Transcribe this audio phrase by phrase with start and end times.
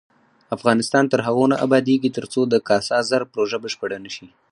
[0.55, 4.27] افغانستان تر هغو نه ابادیږي، ترڅو د کاسا زر پروژه بشپړه نشي.